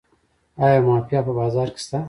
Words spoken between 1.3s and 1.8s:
بازار کې